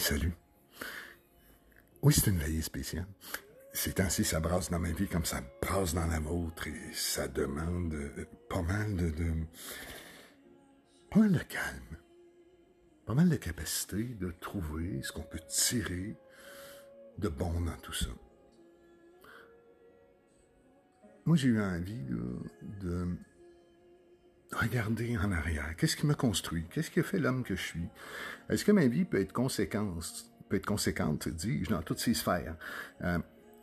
[0.00, 0.32] salut.
[2.02, 3.06] Oui, c'est une veillée spéciale.
[3.72, 7.28] Ces temps-ci, ça brasse dans ma vie comme ça brasse dans la vôtre et ça
[7.28, 9.32] demande euh, pas mal de,
[11.10, 11.96] pas mal de calme,
[13.06, 16.16] pas mal de capacité de trouver ce qu'on peut tirer
[17.18, 18.08] de bon dans tout ça.
[21.26, 22.06] Moi, j'ai eu envie
[22.80, 23.06] de
[24.52, 25.74] regarder en arrière.
[25.76, 26.66] Qu'est-ce qui m'a construit?
[26.70, 27.88] Qu'est-ce qui a fait l'homme que je suis?
[28.48, 32.56] Est-ce que ma vie peut être conséquence, peut être conséquente, dis-je, dans toutes ces sphères?
[33.02, 33.18] Euh,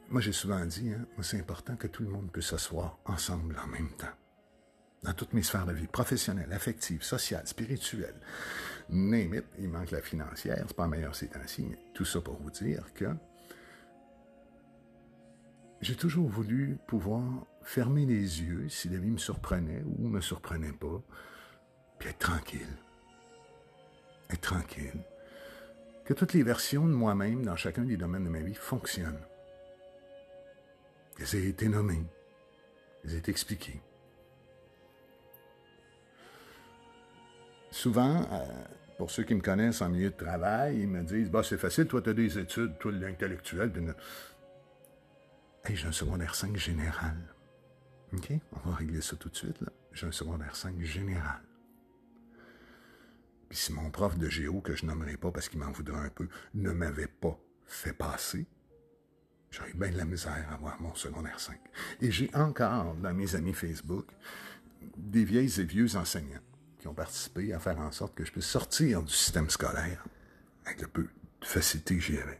[0.09, 3.67] moi, j'ai souvent dit, hein, c'est important que tout le monde puisse s'asseoir ensemble en
[3.67, 4.07] même temps.
[5.03, 8.15] Dans toutes mes sphères de vie, professionnelle, affective, sociale, spirituelle.
[8.89, 12.49] Name il manque la financière, c'est pas meilleur ces temps-ci, mais tout ça pour vous
[12.49, 13.05] dire que
[15.81, 20.71] j'ai toujours voulu pouvoir fermer les yeux si la vie me surprenait ou me surprenait
[20.71, 21.01] pas,
[21.99, 22.77] puis être tranquille.
[24.29, 25.01] Être tranquille.
[26.05, 29.19] Que toutes les versions de moi-même dans chacun des domaines de ma vie fonctionnent.
[31.17, 32.05] Qu'elles aient été nommées,
[33.01, 33.81] qu'elles aient été expliquées.
[37.69, 38.45] Souvent, euh,
[38.97, 41.87] pour ceux qui me connaissent en milieu de travail, ils me disent bah, c'est facile,
[41.87, 43.73] toi, tu as des études, toi, l'intellectuel.
[45.65, 47.17] Hey, j'ai un secondaire 5 général.
[48.13, 48.31] OK?
[48.53, 49.57] On va régler ça tout de suite.
[49.91, 51.41] J'ai un secondaire 5 général.
[53.49, 56.09] Puis si mon prof de géo, que je nommerai pas parce qu'il m'en voudrait un
[56.09, 58.45] peu, ne m'avait pas fait passer,
[59.51, 61.57] j'aurais bien de la misère à avoir mon secondaire 5.
[62.01, 64.07] Et j'ai encore, dans mes amis Facebook,
[64.97, 66.41] des vieilles et vieux enseignants
[66.79, 70.05] qui ont participé à faire en sorte que je puisse sortir du système scolaire
[70.65, 72.39] avec le peu de facilité que j'y avais.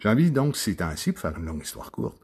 [0.00, 2.20] J'ai envie donc, ces temps-ci, pour faire une longue histoire courte,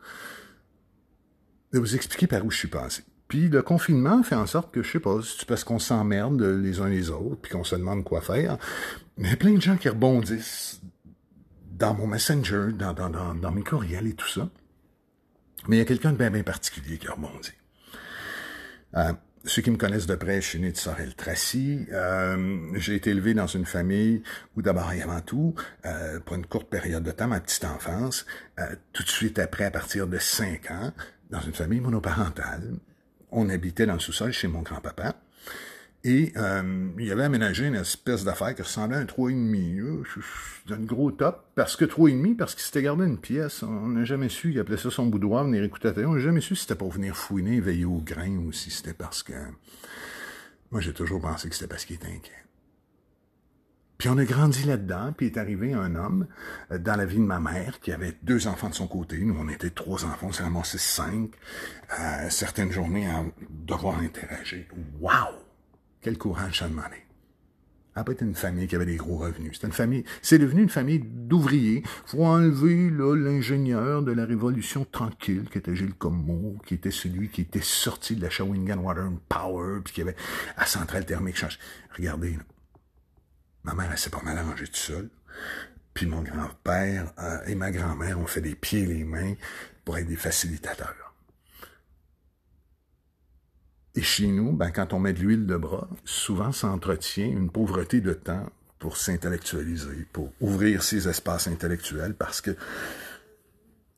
[1.73, 3.03] de vous expliquer par où je suis passé.
[3.29, 6.81] Puis le confinement fait en sorte que, je sais pas, c'est parce qu'on s'emmerde les
[6.81, 8.59] uns les autres, puis qu'on se demande quoi faire,
[9.17, 10.81] mais il y a plein de gens qui rebondissent
[11.73, 14.49] dans mon messenger, dans, dans, dans, mes courriels et tout ça.
[15.67, 17.53] Mais il y a quelqu'un de bien, bien particulier qui a rebondi.
[18.97, 19.13] Euh,
[19.45, 21.87] ceux qui me connaissent de près, je suis né de Sorel-Tracy.
[21.93, 24.23] Euh, j'ai été élevé dans une famille
[24.57, 25.55] où d'abord et avant tout,
[25.85, 28.25] euh, pour une courte période de temps, ma petite enfance,
[28.61, 30.93] euh, tout de suite après, à partir de 5 ans,
[31.33, 32.75] dans une famille monoparentale,
[33.31, 35.17] on habitait dans le sous-sol chez mon grand-papa.
[36.05, 40.05] Et euh, il avait aménagé une espèce d'affaire qui ressemblait à un 3,5.
[40.71, 41.47] Un gros top.
[41.55, 43.63] Parce que 3,5, parce qu'il s'était gardé une pièce.
[43.63, 45.93] On n'a jamais su, il appelait ça son boudoir, venir écouter.
[46.05, 48.95] On n'a jamais su si c'était pour venir fouiner, veiller au grain, ou si c'était
[48.95, 49.33] parce que...
[50.71, 52.42] Moi, j'ai toujours pensé que c'était parce qu'il était inquiet.
[54.03, 56.27] Puis on a grandi là-dedans, puis est arrivé un homme
[56.73, 59.17] euh, dans la vie de ma mère qui avait deux enfants de son côté.
[59.19, 61.31] Nous, on était trois enfants, on s'est cinq.
[62.01, 64.65] Euh, certaines journées à devoir interagir.
[65.01, 65.39] Wow!
[66.01, 67.07] Quel courage ça demandait.
[67.95, 69.57] pas été une famille qui avait des gros revenus.
[69.61, 71.85] C'est une famille, c'est devenu une famille d'ouvriers.
[72.05, 77.29] Faut enlever, là, l'ingénieur de la révolution tranquille, qui était Gilles Comeau, qui était celui
[77.29, 80.17] qui était sorti de la Shawinigan Water and Power, puis qui avait
[80.59, 81.41] la centrale thermique.
[81.97, 82.37] Regardez,
[83.65, 85.11] ma mère, elle s'est pas mal arrangée toute seule.
[85.95, 89.35] Puis mon grand-père euh, et ma grand-mère ont fait des pieds et les mains
[89.85, 91.15] pour être des facilitateurs.
[93.95, 97.51] Et chez nous, ben, quand on met de l'huile de bras, souvent ça entretient une
[97.51, 102.57] pauvreté de temps pour s'intellectualiser, pour ouvrir ses espaces intellectuels, parce que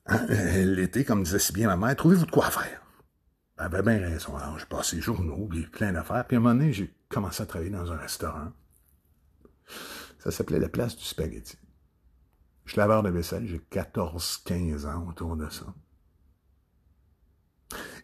[0.06, 2.82] hein, l'été, comme disait si bien ma mère, trouvez-vous de quoi faire?
[3.56, 4.36] Elle avait bien raison.
[4.36, 6.26] Alors, j'ai passé les journaux, plein d'affaires.
[6.26, 8.52] Puis à un moment donné, j'ai commencé à travailler dans un restaurant.
[10.18, 11.56] Ça s'appelait la place du spaghetti.
[12.64, 15.66] Je suis laveur de vaisselle, j'ai 14-15 ans autour de ça.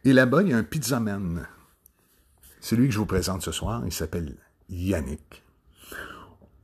[0.05, 1.47] Et là-bas, il y a un pizzaman
[2.61, 4.37] celui que je vous présente ce soir, il s'appelle
[4.69, 5.43] Yannick.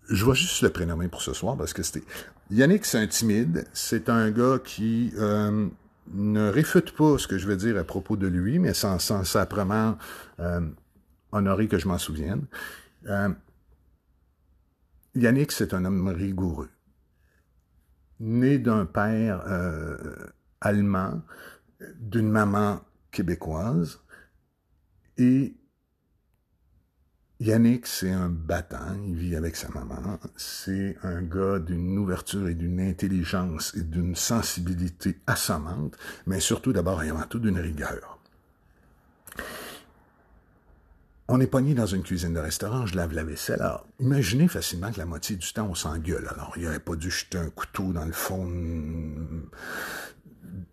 [0.08, 2.04] Je vois juste le prénommer pour ce soir parce que c'était...
[2.50, 3.66] Yannick, c'est un timide.
[3.72, 5.66] C'est un gars qui euh,
[6.12, 9.24] ne réfute pas ce que je veux dire à propos de lui, mais sans, sans
[9.24, 9.96] simplement
[10.38, 10.60] euh,
[11.32, 12.44] honorer que je m'en souvienne.
[13.08, 13.30] Euh,
[15.16, 16.70] Yannick, c'est un homme rigoureux.
[18.20, 19.42] Né d'un père
[20.60, 21.22] allemand,
[21.96, 22.80] d'une maman
[23.10, 24.00] québécoise,
[25.18, 25.56] et
[27.40, 30.18] Yannick, c'est un battant, il vit avec sa maman.
[30.36, 37.02] C'est un gars d'une ouverture et d'une intelligence et d'une sensibilité assommante, mais surtout d'abord
[37.02, 38.18] et avant tout d'une rigueur.
[41.28, 43.60] On est pogné dans une cuisine de restaurant, je lave la vaisselle.
[43.60, 46.28] Alors, imaginez facilement que la moitié du temps, on s'engueule.
[46.30, 48.48] Alors, il aurait pas dû jeter un couteau dans le fond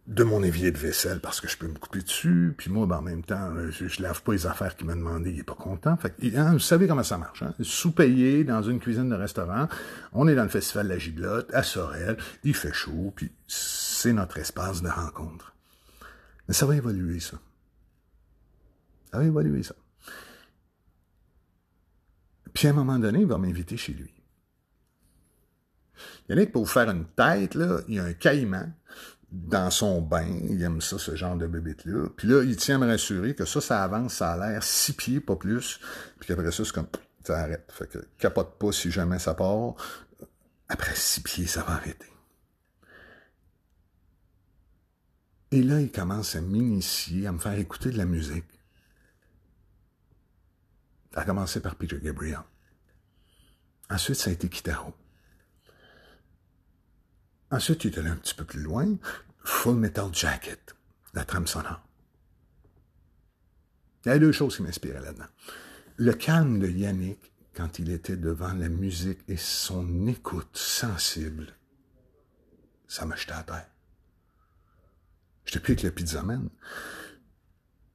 [0.05, 2.97] de mon évier de vaisselle parce que je peux me couper dessus, puis moi, ben,
[2.97, 5.55] en même temps, je, je lave pas les affaires qu'il m'a demandé, il est pas
[5.55, 5.97] content.
[5.97, 7.53] Fait hein, vous savez comment ça marche, hein?
[7.61, 9.67] Sous-payé dans une cuisine de restaurant,
[10.11, 14.13] on est dans le festival de la Giglotte, à Sorel, il fait chaud, puis c'est
[14.13, 15.55] notre espace de rencontre.
[16.47, 17.37] Mais ça va évoluer, ça.
[19.11, 19.75] Ça va évoluer, ça.
[22.53, 24.13] Puis à un moment donné, il va m'inviter chez lui.
[26.29, 28.73] Yannick, pour vous faire une tête, là, il y a un caïman
[29.31, 30.27] dans son bain.
[30.49, 32.07] Il aime ça, ce genre de bébête-là.
[32.15, 34.93] Puis là, il tient à me rassurer que ça, ça avance, ça a l'air six
[34.93, 35.79] pieds, pas plus.
[36.19, 36.87] Puis qu'après ça, c'est comme,
[37.23, 37.71] ça arrête.
[37.71, 39.75] Fait que capote pas si jamais ça part.
[40.69, 42.07] Après six pieds, ça va arrêter.
[45.51, 48.45] Et là, il commence à m'initier, à me faire écouter de la musique.
[51.13, 52.39] Ça a commencé par Peter Gabriel.
[53.89, 54.93] Ensuite, ça a été Kitaro.
[57.51, 58.97] Ensuite, il est allé un petit peu plus loin.
[59.43, 60.75] Full Metal Jacket,
[61.13, 61.81] la trame sonore.
[64.05, 65.27] Il y a deux choses qui m'inspiraient là-dedans.
[65.97, 71.53] Le calme de Yannick quand il était devant la musique et son écoute sensible,
[72.87, 73.69] ça m'a jeté à terre.
[75.45, 76.49] J'étais plus avec le pizzaman.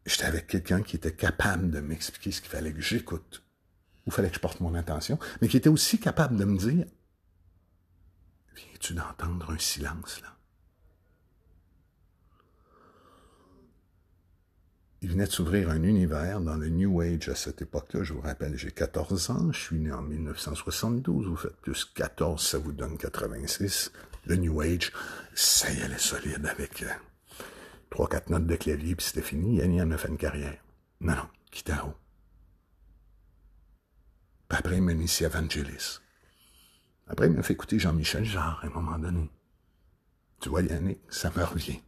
[0.09, 3.45] J'étais avec quelqu'un qui était capable de m'expliquer ce qu'il fallait que j'écoute,
[4.07, 6.87] où fallait que je porte mon attention, mais qui était aussi capable de me dire
[8.57, 10.35] Viens-tu d'entendre un silence là?
[15.03, 18.03] Il venait de s'ouvrir un univers dans le New Age à cette époque-là.
[18.03, 22.43] Je vous rappelle, j'ai 14 ans, je suis né en 1972, vous faites plus 14,
[22.43, 23.93] ça vous donne 86.
[24.25, 24.91] Le New Age,
[25.35, 26.89] ça y allait solide avec euh,
[27.91, 29.57] trois, quatre notes de clavier, puis c'était fini.
[29.57, 30.63] Yanni en a fait une carrière.
[31.01, 31.95] Non, non, Kitaro.
[34.49, 36.01] Puis après, il m'a initié Evangelis.
[37.07, 39.31] Après, il m'a fait écouter Jean-Michel Jarre à un moment donné.
[40.41, 41.81] Tu vois, Yannick, ça me revient.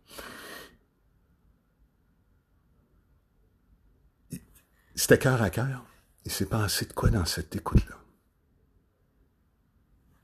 [4.94, 5.84] C'était cœur à cœur.
[6.24, 7.96] Il s'est passé de quoi dans cette écoute-là?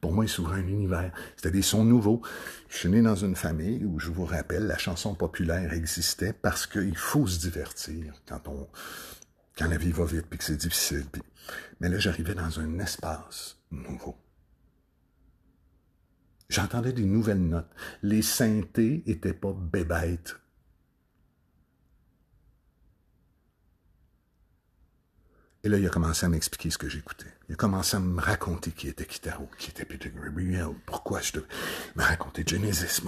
[0.06, 1.10] Pour moi, il s'ouvre un univers.
[1.34, 2.22] C'était des sons nouveaux.
[2.68, 6.64] Je suis né dans une famille où, je vous rappelle, la chanson populaire existait parce
[6.68, 8.68] qu'il faut se divertir quand on,
[9.58, 11.06] quand la vie va vite puis que c'est difficile.
[11.80, 14.16] Mais là, j'arrivais dans un espace nouveau.
[16.48, 17.74] J'entendais des nouvelles notes.
[18.02, 20.36] Les synthés étaient pas bébêtes.
[25.64, 27.35] Et là, il a commencé à m'expliquer ce que j'écoutais.
[27.48, 31.32] Il a commencé à me raconter qui était Kitaro, qui était Peter Gabriel, pourquoi je
[31.32, 31.46] devais
[31.94, 33.00] me raconter Genesis.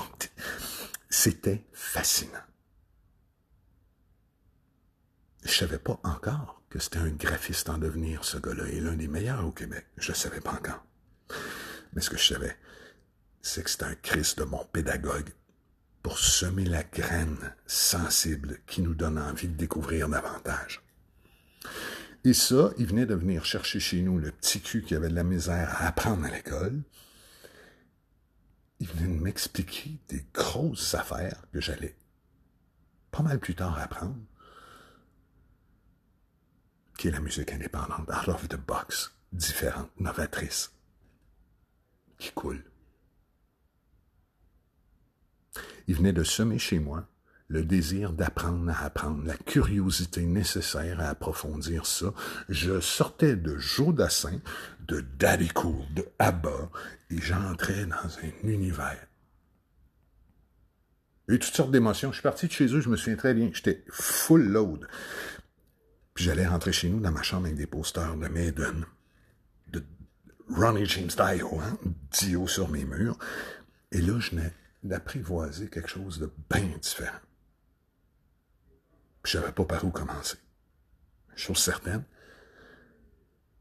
[1.10, 2.38] C'était fascinant.
[5.44, 9.08] Je savais pas encore que c'était un graphiste en devenir, ce gars-là, et l'un des
[9.08, 9.86] meilleurs au Québec.
[9.96, 10.84] Je ne savais pas encore.
[11.94, 12.56] Mais ce que je savais,
[13.40, 15.30] c'est que c'est un Christ de mon pédagogue
[16.02, 20.82] pour semer la graine sensible qui nous donne envie de découvrir davantage.
[22.24, 25.14] Et ça, il venait de venir chercher chez nous le petit cul qui avait de
[25.14, 26.82] la misère à apprendre à l'école.
[28.80, 31.96] Il venait de m'expliquer des grosses affaires que j'allais
[33.10, 34.18] pas mal plus tard apprendre,
[36.98, 40.72] qui est la musique indépendante, out of the box, différente, novatrice,
[42.18, 42.64] qui coule.
[45.86, 47.08] Il venait de semer chez moi
[47.48, 52.12] le désir d'apprendre à apprendre, la curiosité nécessaire à approfondir ça.
[52.48, 54.40] Je sortais de Jodassin,
[54.86, 56.70] de Daddy Cool, de Abba,
[57.10, 59.06] et j'entrais dans un univers.
[61.30, 62.10] Et toutes sortes d'émotions.
[62.10, 63.50] Je suis parti de chez eux, je me souviens très bien.
[63.52, 64.86] J'étais full load.
[66.14, 68.86] Puis j'allais rentrer chez nous dans ma chambre avec des posters de Maiden,
[69.68, 69.84] de
[70.48, 71.78] Ronnie James Dio, hein,
[72.10, 73.18] Dio sur mes murs.
[73.92, 74.50] Et là, je n'ai
[74.82, 77.18] d'apprivoiser quelque chose de bien différent.
[79.28, 80.38] Je savais pas par où commencer.
[81.36, 82.02] Chose certaine,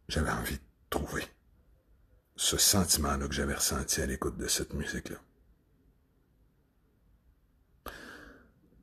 [0.08, 1.26] j'avais envie de trouver
[2.38, 5.18] ce sentiment-là que j'avais ressenti à l'écoute de cette musique-là.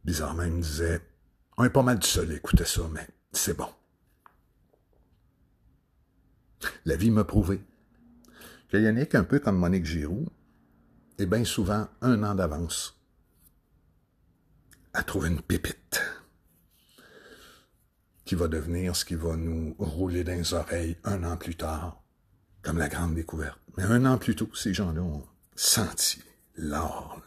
[0.04, 1.00] Bizarrement, il me disait,
[1.56, 3.72] on est pas mal du seul à écouter ça, mais c'est bon.
[6.84, 7.64] La vie m'a prouvé
[8.68, 10.28] que Yannick, un peu comme Monique Giroux,
[11.16, 13.00] est bien souvent un an d'avance
[14.92, 16.02] à trouver une pépite
[18.24, 22.02] qui va devenir ce qui va nous rouler dans les oreilles un an plus tard,
[22.62, 23.58] comme la grande découverte.
[23.76, 26.22] Mais un an plus tôt, ces gens-là ont senti
[26.56, 27.20] l'or,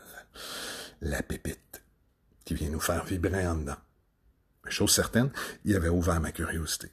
[1.01, 1.83] la pépite
[2.45, 3.77] qui vient nous faire vibrer en dedans.
[4.69, 5.31] Chose certaine,
[5.65, 6.91] il avait ouvert ma curiosité.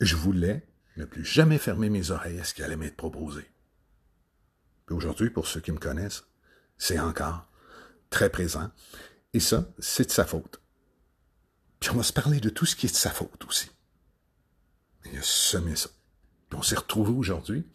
[0.00, 3.42] Je voulais ne plus jamais fermer mes oreilles à ce qui allait m'être proposé.
[4.86, 6.24] Puis aujourd'hui, pour ceux qui me connaissent,
[6.78, 7.46] c'est encore
[8.08, 8.70] très présent.
[9.32, 10.60] Et ça, c'est de sa faute.
[11.80, 13.70] Puis on va se parler de tout ce qui est de sa faute aussi.
[15.06, 15.88] Il a semé ça.
[16.48, 17.66] Puis on s'est retrouvés aujourd'hui.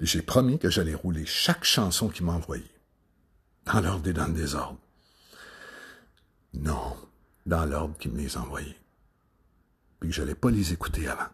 [0.00, 2.70] J'ai promis que j'allais rouler chaque chanson qu'il m'a envoyée.
[3.66, 4.80] Dans l'ordre et dans le désordre.
[6.54, 6.96] Non,
[7.44, 8.78] dans l'ordre qu'il me les a envoyés.
[10.00, 11.28] Puis que j'allais pas les écouter avant.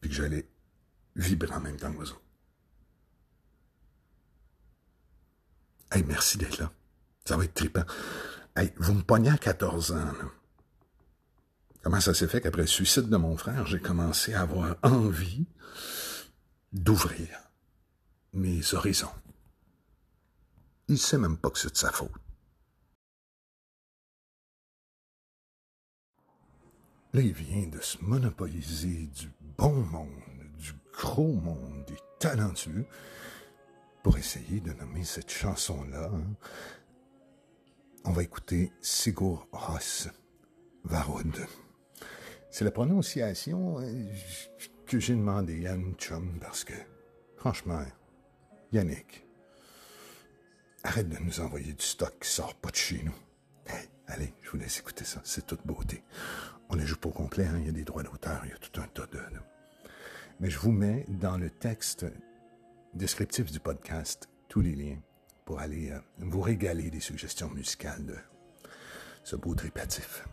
[0.00, 0.48] Puis que j'allais
[1.14, 2.20] vibrer en même temps que autres.
[5.92, 6.72] Hey, merci d'être là.
[7.24, 7.84] Ça va être trippant.
[8.56, 10.12] Hey, vous me pognez à 14 ans.
[11.82, 15.46] Comment ça s'est fait qu'après le suicide de mon frère, j'ai commencé à avoir envie
[16.72, 17.28] d'ouvrir
[18.32, 19.12] mes horizons?
[20.88, 22.10] Il sait même pas que c'est de sa faute.
[27.12, 30.08] Là, il vient de se monopoliser du bon monde,
[30.58, 32.86] du gros monde, des talentueux,
[34.02, 36.10] pour essayer de nommer cette chanson-là.
[36.12, 36.36] Hein.
[38.08, 40.08] On va écouter Sigur Ross
[40.84, 41.44] Varud.
[42.52, 44.06] C'est la prononciation euh,
[44.86, 46.72] que j'ai demandé à une chum parce que,
[47.36, 47.82] franchement,
[48.70, 49.26] Yannick,
[50.84, 53.14] arrête de nous envoyer du stock qui sort pas de chez nous.
[54.06, 56.04] allez, je vous laisse écouter ça, c'est toute beauté.
[56.68, 58.54] On les joue pas au complet, hein, il y a des droits d'auteur, il y
[58.54, 59.18] a tout un tas de...
[60.38, 62.06] Mais je vous mets dans le texte
[62.94, 65.00] descriptif du podcast tous les liens
[65.46, 68.16] pour aller euh, vous régaler des suggestions musicales de
[69.24, 70.26] ce beau tripatif.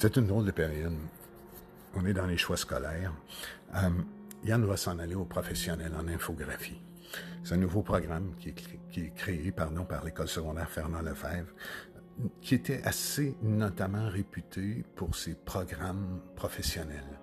[0.00, 0.96] C'était une drôle de période.
[1.94, 3.12] On est dans les choix scolaires.
[3.74, 3.90] Euh,
[4.44, 6.80] Yann va s'en aller au professionnel en infographie.
[7.44, 11.52] C'est un nouveau programme qui est, créé pardon, par l'école secondaire Fernand Lefebvre,
[12.40, 17.18] qui était assez notamment réputé pour ses programmes professionnels.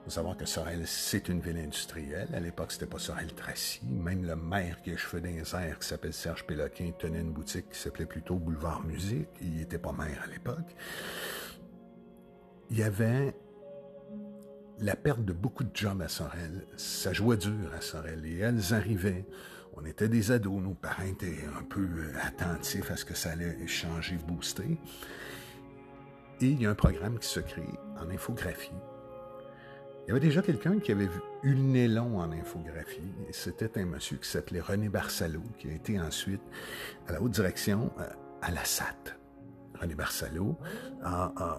[0.00, 2.30] Il faut savoir que Sorel, c'est une ville industrielle.
[2.34, 3.82] À l'époque, c'était pas Sorel-Tracy.
[3.84, 7.78] Même le maire qui a cheveux d'un qui s'appelle Serge Péloquin, tenait une boutique qui
[7.78, 9.28] s'appelait plutôt Boulevard Musique.
[9.40, 10.74] Il n'était pas maire à l'époque
[12.70, 13.34] il y avait
[14.80, 16.66] la perte de beaucoup de jobs à Sorel.
[16.76, 18.24] Ça jouait dur à Sorel.
[18.26, 19.24] Et elles arrivaient.
[19.74, 20.60] On était des ados.
[20.62, 24.78] Nos parents étaient un peu euh, attentifs à ce que ça allait changer, booster.
[26.40, 27.68] Et il y a un programme qui se crée
[28.00, 28.70] en infographie.
[30.04, 31.08] Il y avait déjà quelqu'un qui avait
[31.42, 33.12] le nez long en infographie.
[33.32, 36.40] C'était un monsieur qui s'appelait René Barsalo, qui a été ensuite
[37.06, 38.08] à la haute direction euh,
[38.40, 39.16] à la SAT.
[39.80, 40.56] René Barsalo
[41.02, 41.58] a a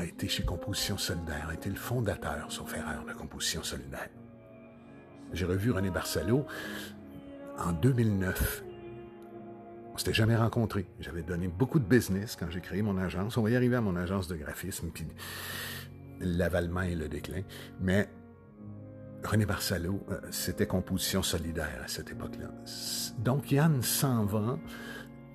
[0.00, 4.08] été chez Composition Solidaire, a été le fondateur, sauf erreur, de Composition Solidaire.
[5.32, 6.46] J'ai revu René Barcelo
[7.58, 8.64] en 2009.
[9.94, 10.86] On s'était jamais rencontrés.
[11.00, 13.36] J'avais donné beaucoup de business quand j'ai créé mon agence.
[13.36, 15.06] On va y arriver à mon agence de graphisme, puis
[16.20, 17.42] l'avalement et le déclin.
[17.80, 18.08] Mais
[19.24, 22.48] René Barcelo, euh, c'était Composition Solidaire à cette époque-là.
[23.18, 24.58] Donc Yann s'en va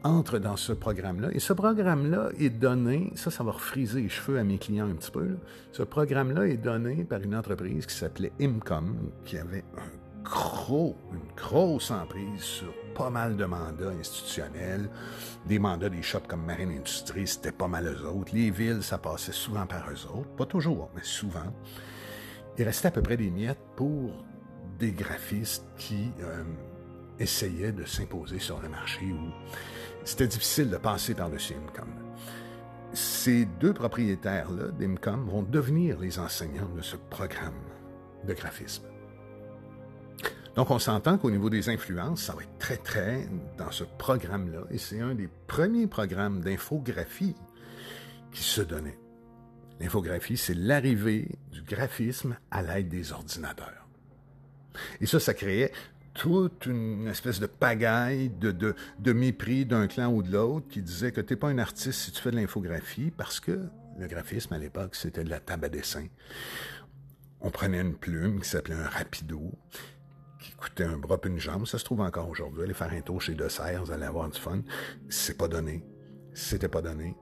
[0.04, 1.30] entre dans ce programme-là.
[1.34, 4.96] Et ce programme-là est donné, ça, ça va refriser les cheveux à mes clients un
[4.96, 5.38] petit peu.
[5.72, 9.64] Ce programme-là est donné par une entreprise qui s'appelait Imcom, qui avait
[11.12, 14.90] une grosse emprise sur pas mal de mandats institutionnels.
[15.46, 18.34] Des mandats des shops comme Marine Industrie, c'était pas mal eux autres.
[18.34, 20.30] Les villes, ça passait souvent par eux autres.
[20.36, 21.54] Pas toujours, mais souvent.
[22.58, 24.12] Il restait à peu près des miettes pour
[24.80, 26.44] des graphistes qui euh,
[27.20, 29.32] essayaient de s'imposer sur le marché où
[30.08, 31.90] c'était difficile de passer par-dessus Imcom.
[32.94, 37.60] Ces deux propriétaires-là d'Imcom vont devenir les enseignants de ce programme
[38.26, 38.86] de graphisme.
[40.56, 44.62] Donc, on s'entend qu'au niveau des influences, ça va être très, très dans ce programme-là.
[44.72, 47.36] Et c'est un des premiers programmes d'infographie
[48.32, 48.98] qui se donnait.
[49.82, 53.88] L'infographie, c'est l'arrivée du graphisme à l'aide des ordinateurs.
[55.02, 55.74] Et ça, ça créait
[56.18, 61.22] toute une espèce de pagaille, de, mépris d'un clan ou de l'autre qui disait que
[61.22, 63.70] tu n'es pas un artiste si tu fais de l'infographie parce que
[64.00, 66.08] le graphisme à l'époque, c'était de la table à dessin.
[67.40, 69.52] On prenait une plume qui s'appelait un rapido,
[70.42, 71.68] qui coûtait un bras et une jambe.
[71.68, 72.64] Ça se trouve encore aujourd'hui.
[72.64, 74.64] Aller faire un tour chez De Serres, allez avoir du fun.
[75.10, 75.84] C'est pas donné.
[76.34, 77.16] C'était pas donné.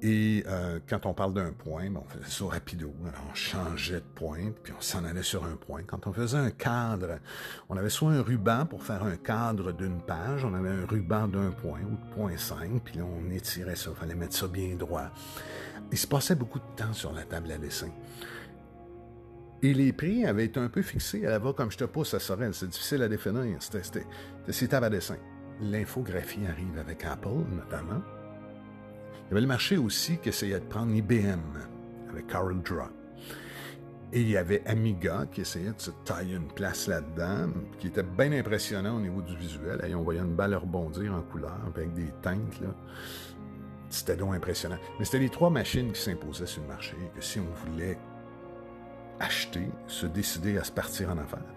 [0.00, 2.94] Et euh, quand on parle d'un point, ben, on faisait ça rapido.
[3.04, 5.82] On changeait de point, puis on s'en allait sur un point.
[5.84, 7.18] Quand on faisait un cadre,
[7.68, 11.26] on avait soit un ruban pour faire un cadre d'une page, on avait un ruban
[11.26, 14.46] d'un point ou de point 5, puis là on étirait ça, il fallait mettre ça
[14.46, 15.10] bien droit.
[15.90, 17.90] Il se passait beaucoup de temps sur la table à dessin.
[19.62, 22.14] Et les prix avaient été un peu fixés à la va comme je te pousse
[22.14, 22.54] à Sorel.
[22.54, 23.60] C'est difficile à définir.
[23.60, 24.04] C'était
[24.50, 25.16] ces tables à dessin.
[25.60, 28.00] L'infographie arrive avec Apple, notamment.
[29.28, 31.38] Il y avait le marché aussi qui essayait de prendre IBM
[32.08, 32.88] avec Carl Draw.
[34.10, 38.02] Et il y avait Amiga qui essayait de se tailler une place là-dedans, qui était
[38.02, 39.84] bien impressionnant au niveau du visuel.
[39.86, 42.58] Et on voyait une balle rebondir en couleur avec des teintes.
[42.62, 42.68] Là.
[43.90, 44.78] C'était donc impressionnant.
[44.98, 46.96] Mais c'était les trois machines qui s'imposaient sur le marché.
[47.14, 47.98] Que si on voulait
[49.20, 51.54] acheter, se décider à se partir en affaires.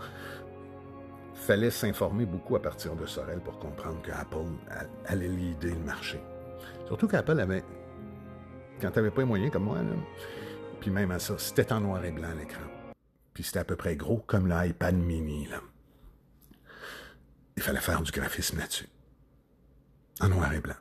[1.35, 4.51] Fallait s'informer beaucoup à partir de Sorel pour comprendre que Apple
[5.05, 6.19] allait l'idée le marché.
[6.87, 7.63] Surtout qu'Apple avait,
[8.81, 9.77] quand tu n'avais pas les moyens comme moi,
[10.79, 12.63] puis même à ça, c'était en noir et blanc l'écran.
[13.33, 15.47] Puis c'était à peu près gros comme l'iPad mini.
[15.47, 15.61] Là.
[17.55, 18.89] Il fallait faire du graphisme là-dessus.
[20.19, 20.75] En noir et blanc.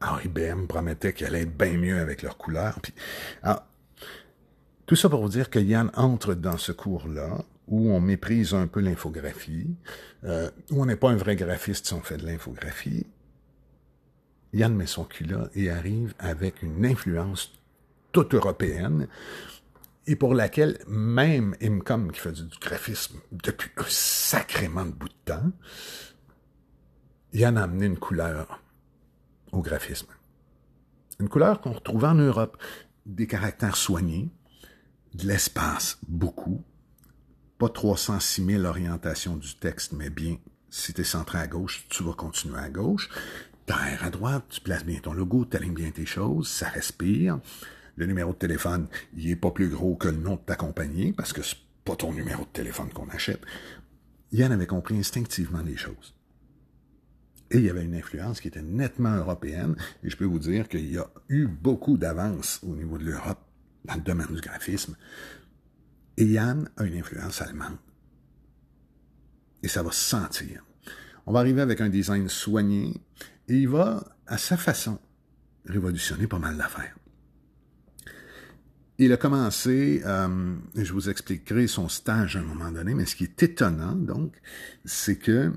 [0.00, 2.78] Alors IBM promettait qu'il allait être bien mieux avec leurs couleurs.
[2.80, 2.92] Puis,
[3.42, 3.64] alors,
[4.86, 8.66] tout ça pour vous dire que Yann entre dans ce cours-là, où on méprise un
[8.66, 9.74] peu l'infographie,
[10.24, 13.06] euh, où on n'est pas un vrai graphiste si on fait de l'infographie.
[14.54, 17.52] Yann met son cul là et arrive avec une influence
[18.12, 19.08] toute européenne,
[20.06, 25.14] et pour laquelle même Imcom, qui faisait du graphisme depuis un sacrément de bout de
[25.24, 25.50] temps,
[27.32, 28.62] Yann a amené une couleur
[29.50, 30.12] au graphisme.
[31.18, 32.56] Une couleur qu'on retrouvait en Europe,
[33.06, 34.30] des caractères soignés,
[35.14, 36.62] de l'espace, beaucoup.
[37.58, 40.36] Pas 306 000 orientations du texte, mais bien,
[40.70, 43.08] si tu es centré à gauche, tu vas continuer à gauche.
[43.66, 47.40] Terre à droite, tu places bien ton logo, tu alignes bien tes choses, ça respire.
[47.96, 51.12] Le numéro de téléphone, il est pas plus gros que le nom de ta compagnie,
[51.12, 53.40] parce que c'est pas ton numéro de téléphone qu'on achète.
[54.32, 56.14] Yann avait compris instinctivement les choses.
[57.50, 60.68] Et il y avait une influence qui était nettement européenne, et je peux vous dire
[60.68, 63.40] qu'il y a eu beaucoup d'avance au niveau de l'Europe
[63.84, 64.96] dans le domaine du graphisme.
[66.16, 67.76] Et Yann a une influence allemande.
[69.62, 70.64] Et ça va se sentir.
[71.26, 73.00] On va arriver avec un design soigné
[73.48, 74.98] et il va, à sa façon,
[75.66, 76.96] révolutionner pas mal d'affaires.
[78.98, 83.16] Il a commencé, euh, je vous expliquerai son stage à un moment donné, mais ce
[83.16, 84.40] qui est étonnant, donc,
[84.84, 85.52] c'est que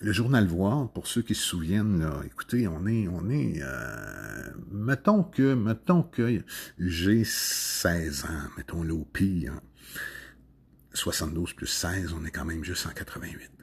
[0.00, 4.50] le journal Voir, pour ceux qui se souviennent, là, écoutez, on est, on est, euh,
[4.72, 6.42] mettons que, mettons que
[6.78, 9.60] j'ai 16 ans, mettons-le au pire.
[10.92, 13.61] 72 plus 16, on est quand même juste en 88.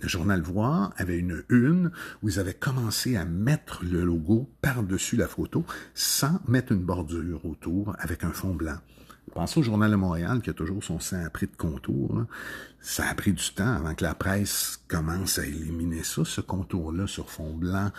[0.00, 1.90] Le journal Voir avait une une
[2.22, 7.44] où ils avaient commencé à mettre le logo par-dessus la photo sans mettre une bordure
[7.44, 8.78] autour avec un fond blanc.
[9.34, 12.24] Pensez au Journal de Montréal qui a toujours son sang appris de contour.
[12.80, 17.06] Ça a pris du temps avant que la presse commence à éliminer ça, ce contour-là
[17.06, 17.90] sur fond blanc.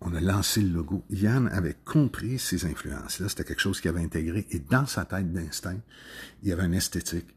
[0.00, 1.04] On a lancé le logo.
[1.10, 3.28] Yann avait compris ces influences-là.
[3.28, 4.46] C'était quelque chose qu'il avait intégré.
[4.50, 5.80] Et dans sa tête d'instinct,
[6.42, 7.28] il y avait une esthétique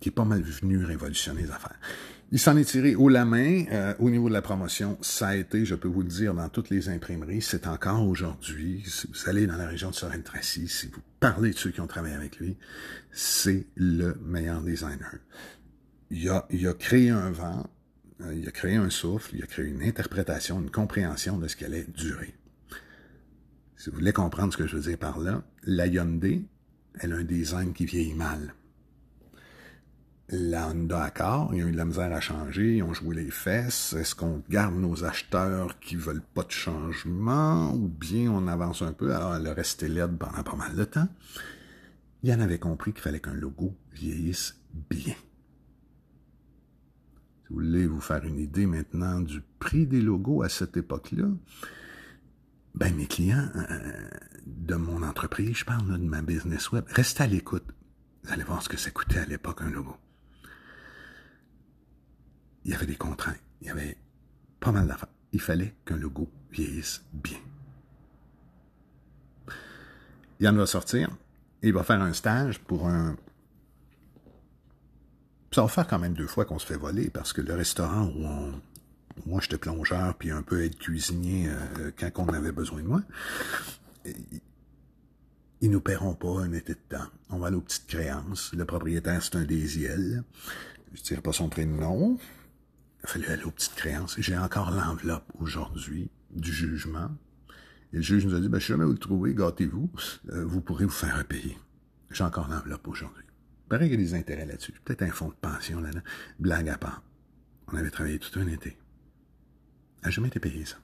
[0.00, 1.78] qui est pas mal venu révolutionner les affaires.
[2.32, 3.64] Il s'en est tiré haut la main.
[3.72, 6.48] Euh, au niveau de la promotion, ça a été, je peux vous le dire, dans
[6.48, 7.42] toutes les imprimeries.
[7.42, 8.84] C'est encore aujourd'hui.
[8.86, 11.88] Si vous allez dans la région de Sorel-Tracy, si vous parlez de ceux qui ont
[11.88, 12.56] travaillé avec lui,
[13.10, 15.16] c'est le meilleur designer.
[16.10, 17.68] Il a, il a créé un vent,
[18.20, 21.56] euh, il a créé un souffle, il a créé une interprétation, une compréhension de ce
[21.56, 22.34] qu'elle allait durer.
[23.76, 26.44] Si vous voulez comprendre ce que je veux dire par là, la Hyundai
[26.98, 28.54] elle a un design qui vieillit mal.
[30.32, 33.32] La Honda Accord, ils ont eu de la misère à changer, ils ont joué les
[33.32, 33.94] fesses.
[33.94, 38.92] Est-ce qu'on garde nos acheteurs qui veulent pas de changement ou bien on avance un
[38.92, 39.12] peu?
[39.12, 41.08] Alors, elle a resté laide pendant pas mal de temps.
[42.22, 45.14] Yann avait compris qu'il fallait qu'un logo vieillisse bien.
[47.42, 51.26] Si vous voulez vous faire une idée maintenant du prix des logos à cette époque-là,
[52.76, 54.08] ben mes clients euh,
[54.46, 57.66] de mon entreprise, je parle de ma business web, restez à l'écoute.
[58.22, 59.96] Vous allez voir ce que ça coûtait à l'époque un logo
[62.64, 63.40] il y avait des contraintes.
[63.60, 63.96] Il y avait
[64.58, 65.08] pas mal d'affaires.
[65.32, 67.38] Il fallait qu'un logo vieillisse bien.
[70.40, 71.10] Yann va sortir.
[71.62, 73.16] Il va faire un stage pour un...
[75.52, 78.06] Ça va faire quand même deux fois qu'on se fait voler parce que le restaurant
[78.06, 78.62] où on...
[79.26, 83.02] moi j'étais plongeur puis un peu être cuisinier euh, quand on avait besoin de moi,
[85.60, 87.06] ils nous paieront pas un été de temps.
[87.28, 88.52] On va aller aux petites créances.
[88.54, 90.24] Le propriétaire, c'est un des îles.
[90.92, 92.18] Je ne dirais pas son prénom,
[93.00, 94.16] il a fallu aller aux petites créances.
[94.18, 97.10] J'ai encore l'enveloppe aujourd'hui du jugement.
[97.92, 99.90] Et le juge nous a dit, ben, si jamais vous le trouvez, gâtez-vous,
[100.30, 101.58] euh, vous pourrez vous faire payer.
[102.10, 103.24] J'ai encore l'enveloppe aujourd'hui.
[103.68, 104.74] Pareil qu'il y a des intérêts là-dessus.
[104.84, 106.02] Peut-être un fonds de pension là-dedans.
[106.38, 107.02] Blague à part.
[107.68, 108.76] On avait travaillé tout un été.
[110.04, 110.76] N'a jamais été payé, ça.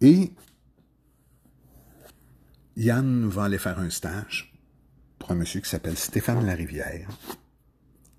[0.00, 0.32] Et
[2.76, 4.54] Yann va aller faire un stage
[5.18, 7.08] pour un monsieur qui s'appelle Stéphane Larivière,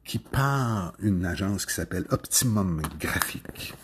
[0.10, 3.76] qui part une agence qui s'appelle Optimum Graphique.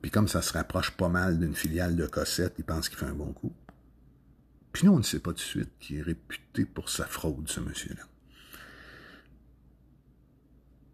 [0.00, 3.04] Puis comme ça se rapproche pas mal d'une filiale de Cossette, il pense qu'il fait
[3.04, 3.52] un bon coup.
[4.72, 7.46] Puis nous, on ne sait pas tout de suite qu'il est réputé pour sa fraude,
[7.46, 8.04] ce monsieur-là.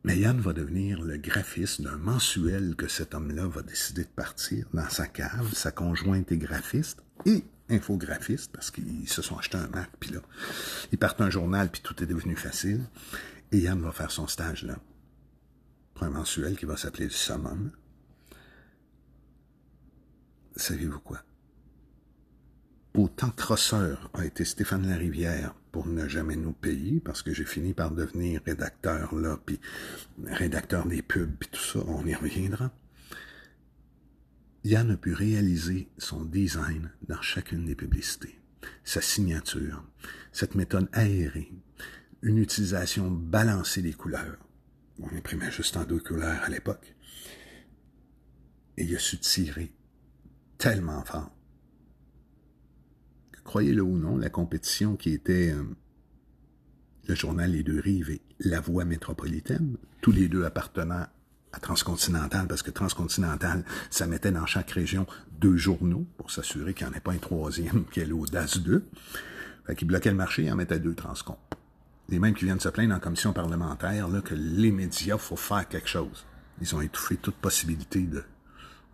[0.03, 4.67] Mais Yann va devenir le graphiste d'un mensuel que cet homme-là va décider de partir
[4.75, 5.53] dans sa cave.
[5.55, 10.21] Sa conjointe est graphiste et infographiste parce qu'ils se sont achetés un Mac, puis là,
[10.91, 12.81] ils partent un journal, puis tout est devenu facile.
[13.53, 14.79] Et Yann va faire son stage là,
[15.95, 17.71] pour un mensuel qui va s'appeler le Summum.
[20.57, 21.23] Savez-vous quoi?
[22.95, 27.73] Autant crosseur a été Stéphane Larivière pour ne jamais nous payer, parce que j'ai fini
[27.73, 29.61] par devenir rédacteur là, puis
[30.27, 32.73] rédacteur des pubs, puis tout ça, on y reviendra.
[34.65, 38.39] Yann a pu réaliser son design dans chacune des publicités,
[38.83, 39.85] sa signature,
[40.33, 41.53] cette méthode aérée,
[42.23, 44.39] une utilisation balancée des couleurs.
[45.01, 46.95] On imprimait juste en deux couleurs à l'époque.
[48.77, 49.73] Et il a su tirer
[50.59, 51.31] tellement fort
[53.49, 55.63] croyez-le ou non, la compétition qui était euh,
[57.07, 61.07] le journal Les Deux Rives et La Voix métropolitaine, tous les deux appartenant
[61.53, 65.07] à Transcontinental, parce que Transcontinental, ça mettait dans chaque région
[65.41, 68.85] deux journaux pour s'assurer qu'il n'y en ait pas un troisième qui est l'audace 2.
[69.67, 71.39] Fait qu'il bloquait le marché et en mettait deux Transcon
[72.09, 75.37] les mêmes qui viennent se plaindre en commission parlementaire là, que les médias, il faut
[75.37, 76.27] faire quelque chose.
[76.61, 78.25] Ils ont étouffé toute possibilité de...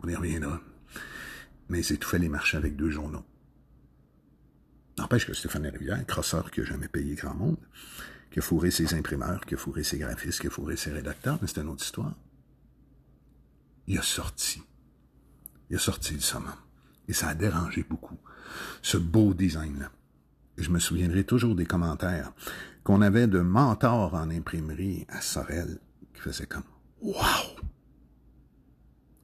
[0.03, 0.59] On y reviendra.
[1.69, 3.23] Mais ils étouffaient les marchés avec deux journaux.
[4.97, 7.57] N'empêche que Stéphane Rivière, crosseur qui n'a jamais payé grand monde,
[8.31, 11.39] qui a fourré ses imprimeurs, qui a fourré ses graphistes, qui a fourré ses rédacteurs,
[11.41, 12.13] mais c'est une autre histoire.
[13.87, 14.61] Il a sorti.
[15.69, 16.53] Il a sorti le summum.
[17.07, 18.17] Et ça a dérangé beaucoup.
[18.81, 19.91] Ce beau design-là.
[20.57, 22.31] Je me souviendrai toujours des commentaires
[22.85, 25.79] qu'on avait de mentors en imprimerie à Sorel
[26.13, 26.63] qui faisaient comme
[27.01, 27.15] Wow!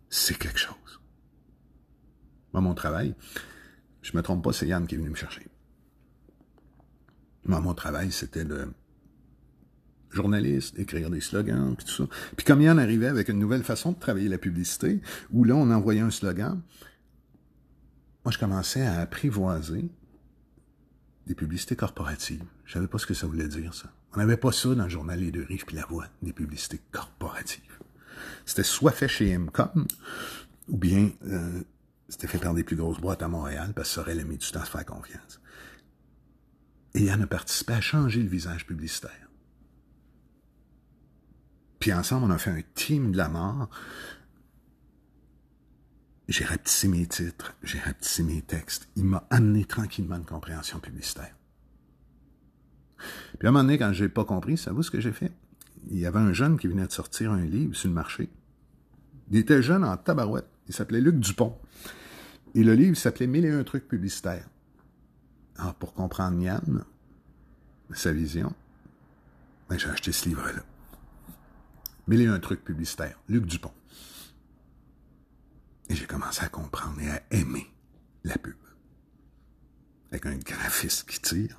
[0.09, 0.75] C'est quelque chose.
[2.51, 3.15] Moi, mon travail,
[4.01, 5.47] je me trompe pas, c'est Yann qui est venu me chercher.
[7.45, 8.67] Moi, mon travail, c'était de
[10.09, 12.03] journaliste, écrire des slogans, puis tout ça.
[12.35, 15.69] Puis comme Yann arrivait avec une nouvelle façon de travailler la publicité, où là, on
[15.69, 16.61] envoyait un slogan,
[18.25, 19.85] moi, je commençais à apprivoiser
[21.27, 22.43] des publicités corporatives.
[22.71, 23.91] Je savais pas ce que ça voulait dire, ça.
[24.13, 26.79] On n'avait pas ça dans le journal Les Deux Rives puis La Voix, des publicités
[26.93, 27.77] corporatives.
[28.45, 29.87] C'était soit fait chez MCOM,
[30.69, 31.63] ou bien euh,
[32.07, 34.49] c'était fait par des plus grosses boîtes à Montréal, parce que ça aurait mis du
[34.49, 35.41] temps à se faire confiance.
[36.93, 39.27] Et Yann a participé à changer le visage publicitaire.
[41.79, 43.69] Puis ensemble, on a fait un team de la mort
[46.29, 48.87] j'ai rapetissé mes titres, j'ai rapetissé mes textes.
[48.95, 51.35] Il m'a amené tranquillement une compréhension publicitaire.
[53.41, 55.31] Puis à un moment donné, quand je n'ai pas compris, savez-vous ce que j'ai fait?
[55.89, 58.29] Il y avait un jeune qui venait de sortir un livre sur le marché.
[59.31, 60.45] Il était jeune en tabarouette.
[60.67, 61.57] Il s'appelait Luc Dupont.
[62.53, 64.47] Et le livre s'appelait Mille et un trucs publicitaires.
[65.57, 66.83] Alors, pour comprendre Yann,
[67.93, 68.53] sa vision,
[69.67, 70.61] ben, j'ai acheté ce livre-là.
[72.05, 73.19] Mille et un trucs publicitaires.
[73.27, 73.73] Luc Dupont.
[75.89, 77.65] Et j'ai commencé à comprendre et à aimer
[78.23, 78.53] la pub.
[80.11, 81.57] Avec un graphiste qui tire,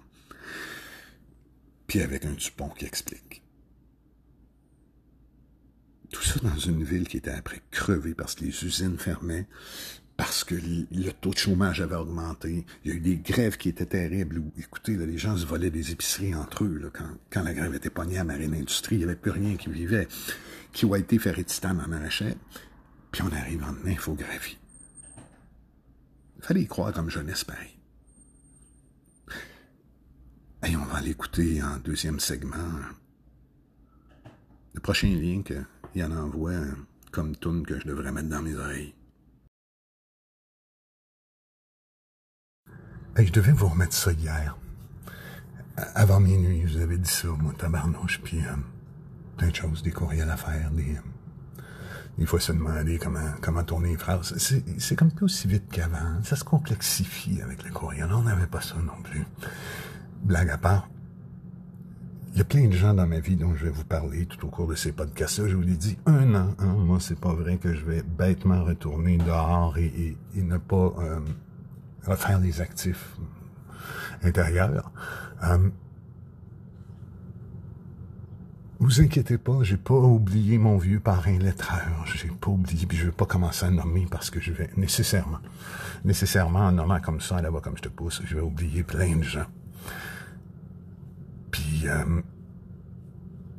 [2.00, 3.42] avec un Dupont qui explique.
[6.10, 9.46] Tout ça dans une ville qui était après crevée parce que les usines fermaient,
[10.16, 12.66] parce que le taux de chômage avait augmenté.
[12.84, 14.38] Il y a eu des grèves qui étaient terribles.
[14.38, 16.92] Où, écoutez, les gens se volaient des épiceries entre eux.
[17.30, 20.06] quand, la grève était pognée à Marine Industrie, il n'y avait plus rien qui vivait.
[20.72, 22.36] Qui a été fait titane en arrachait.
[23.10, 24.58] Puis on arrive en infographie.
[26.38, 27.71] Il fallait y croire comme jeunesse pareil.
[30.64, 32.56] Et on va l'écouter en deuxième segment.
[34.74, 35.64] Le prochain lien qu'il
[35.96, 36.52] y en envoie
[37.10, 38.94] comme tune que je devrais mettre dans mes oreilles.
[43.18, 44.56] je devais vous remettre ça hier.
[45.76, 48.56] Avant minuit, je vous avais dit ça, moi, tabarnouche, puis euh,
[49.36, 50.96] plein de choses, des courriels à faire, des...
[50.96, 51.62] Euh,
[52.18, 54.36] il faut se demander comment, comment tourner une phrase.
[54.36, 56.22] C'est comme plus aussi vite qu'avant.
[56.24, 58.12] Ça se complexifie avec le courriel.
[58.12, 59.24] On n'avait pas ça non plus.
[60.22, 60.88] Blague à part,
[62.32, 64.46] il y a plein de gens dans ma vie dont je vais vous parler tout
[64.46, 65.48] au cours de ces podcasts-là.
[65.48, 68.64] Je vous l'ai dit, un an, hein, moi, c'est pas vrai que je vais bêtement
[68.64, 71.20] retourner dehors et, ne pas euh,
[72.06, 73.16] refaire les actifs
[74.22, 74.90] intérieurs.
[75.44, 75.68] Euh,
[78.78, 82.04] vous inquiétez pas, j'ai pas oublié mon vieux parrain lettreur.
[82.06, 85.40] J'ai pas oublié, puis je vais pas commencer à nommer parce que je vais nécessairement,
[86.04, 89.22] nécessairement en nommant comme ça, voix comme je te pousse, je vais oublier plein de
[89.22, 89.46] gens.
[91.52, 92.22] Puis, euh,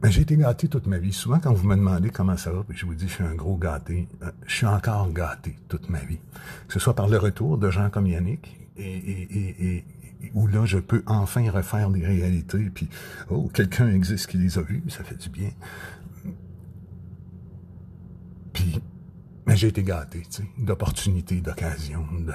[0.04, 1.14] j'ai été gâté toute ma vie.
[1.14, 3.36] Souvent, quand vous me demandez comment ça va, puis je vous dis, je suis un
[3.36, 6.20] gros gâté, euh, je suis encore gâté toute ma vie.
[6.68, 9.86] Que ce soit par le retour de gens comme Yannick, et,
[10.34, 12.90] où là, je peux enfin refaire des réalités, puis,
[13.30, 15.52] oh, quelqu'un existe qui les a vues, ça fait du bien.
[18.52, 18.82] Puis,
[19.46, 22.34] mais j'ai été gâté, tu sais, d'opportunités, d'occasions, de...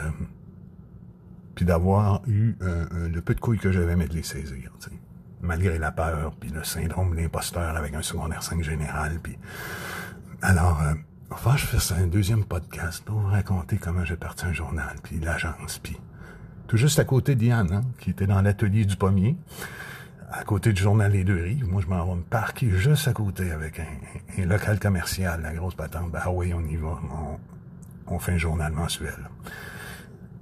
[1.55, 4.91] Puis d'avoir eu euh, le peu de couilles que j'avais, mais de les saisir, tu
[4.91, 4.97] sais
[5.41, 9.39] malgré la peur, puis le syndrome de l'imposteur avec un secondaire 5 général, puis...
[10.41, 10.95] Alors, euh,
[11.31, 14.97] enfin, je fais ça, un deuxième podcast pour vous raconter comment j'ai parti un journal,
[15.03, 15.97] puis l'agence, puis...
[16.67, 19.39] Tout juste à côté d'Yann, hein, qui était dans l'atelier du pommier,
[20.31, 21.67] à côté du journal Les Deux Rives.
[21.67, 25.75] Moi, je m'en vais me parquer juste à côté avec un, local commercial, la grosse
[25.75, 26.11] patente.
[26.11, 26.99] Ben, ah oui, on y va.
[27.11, 29.17] On, on fait un journal mensuel.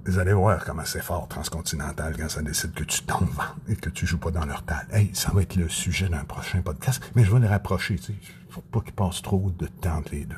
[0.07, 3.27] Vous allez voir comment c'est fort transcontinental quand ça décide que tu tombes
[3.67, 4.87] et que tu joues pas dans leur tal.
[4.91, 8.13] Hey, ça va être le sujet d'un prochain podcast, mais je vais les rapprocher, tu
[8.13, 8.15] sais.
[8.49, 10.37] Faut pas qu'ils passent trop de temps entre les deux.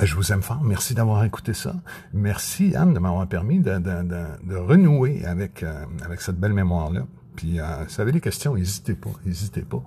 [0.00, 0.62] Je vous aime fort.
[0.62, 1.74] Merci d'avoir écouté ça.
[2.14, 6.54] Merci, Anne, de m'avoir permis de, de, de, de renouer avec, euh, avec cette belle
[6.54, 7.02] mémoire-là.
[7.36, 9.82] Puis, euh, si vous avez des questions, n'hésitez pas, n'hésitez pas.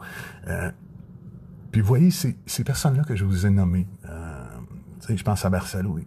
[0.47, 0.71] Euh,
[1.71, 4.30] puis, voyez, ces, ces personnes-là que je vous ai nommées, euh,
[5.09, 5.99] je pense à Barcelo.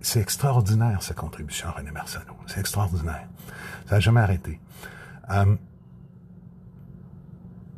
[0.00, 2.34] C'est extraordinaire, sa contribution à René Barcelo.
[2.46, 3.26] C'est extraordinaire.
[3.86, 4.60] Ça n'a jamais arrêté.
[5.30, 5.56] Euh,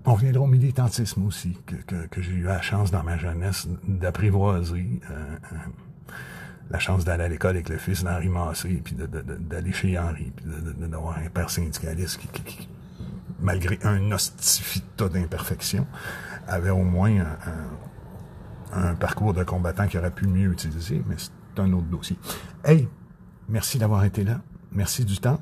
[0.04, 3.66] on reviendra au militantisme aussi, que, que, que j'ai eu la chance dans ma jeunesse
[3.86, 5.00] d'apprivoiser.
[5.10, 5.56] Euh, euh,
[6.70, 10.46] la chance d'aller à l'école avec le fils d'Henri Massé, puis d'aller chez Henri, puis
[10.88, 12.68] d'avoir un père syndicaliste qui, qui,
[13.40, 15.86] malgré un ostifita d'imperfection,
[16.48, 17.68] avait au moins un, un
[18.98, 22.18] parcours de combattant qui aurait pu mieux utiliser, mais c'est un autre dossier.
[22.64, 22.88] Hey,
[23.48, 24.40] merci d'avoir été là.
[24.72, 25.40] Merci du temps.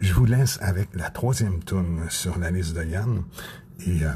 [0.00, 3.22] Je vous laisse avec la troisième tourne sur la liste de Yann.
[3.86, 4.12] Et euh,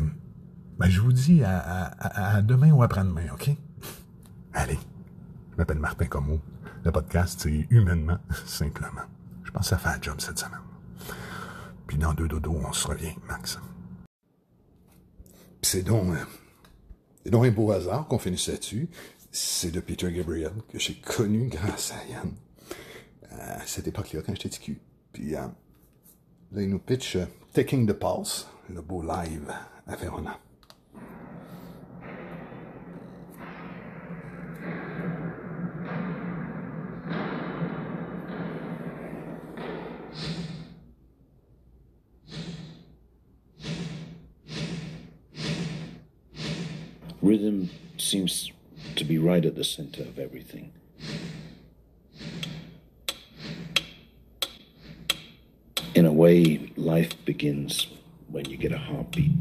[0.78, 3.50] ben, je vous dis à, demain ou après-demain, OK?
[4.54, 4.78] Allez.
[5.52, 6.40] Je m'appelle Martin Como.
[6.84, 9.02] Le podcast, c'est humainement, simplement.
[9.44, 10.60] Je pense ça fait un job cette semaine.
[11.86, 13.58] Puis dans deux dodos, on se revient, Max.
[15.62, 16.14] C'est donc...
[16.14, 16.24] Euh,
[17.28, 18.88] c'est donc un beau hasard qu'on finisse là-dessus.
[19.30, 22.32] C'est de Peter Gabriel que j'ai connu grâce à Yann
[23.38, 24.80] à cette époque-là, quand j'étais TQ.
[25.12, 25.40] Puis euh,
[26.52, 29.52] là, il nous pitch euh, Taking the Pulse, le beau live
[29.86, 30.40] à Verona.
[48.00, 48.52] Seems
[48.96, 50.72] to be right at the center of everything.
[55.94, 57.88] In a way, life begins
[58.28, 59.32] when you get a heartbeat.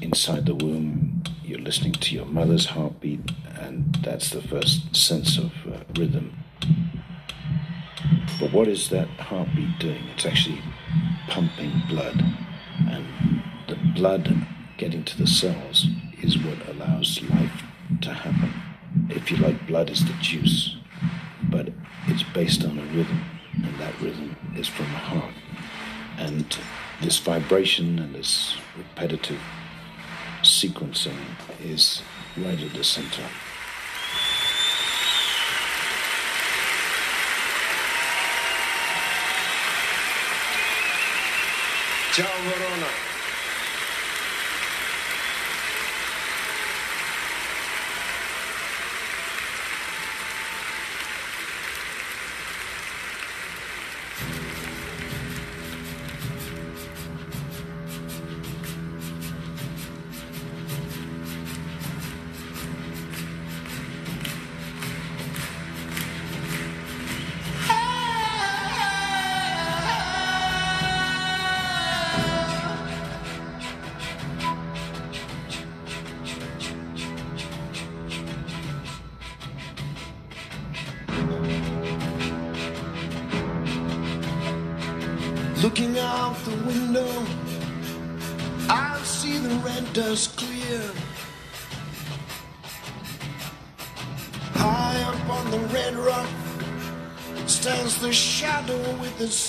[0.00, 5.52] Inside the womb, you're listening to your mother's heartbeat, and that's the first sense of
[5.66, 6.36] uh, rhythm.
[8.38, 10.02] But what is that heartbeat doing?
[10.14, 10.60] It's actually
[11.28, 12.22] pumping blood
[13.96, 15.86] blood getting to the cells
[16.20, 17.62] is what allows life
[18.02, 18.52] to happen.
[19.08, 20.76] If you like, blood is the juice,
[21.44, 21.70] but
[22.06, 23.22] it's based on a rhythm.
[23.54, 25.32] and that rhythm is from the heart.
[26.18, 26.44] And
[27.00, 29.40] this vibration and this repetitive
[30.42, 31.16] sequencing
[31.64, 32.02] is
[32.36, 33.22] right at the center.
[42.12, 43.15] Ciao Verona.
[85.78, 87.26] Looking out the window,
[88.70, 90.80] I see the red dust clear.
[94.54, 96.30] High up on the red rock
[97.46, 99.45] stands the shadow with spear.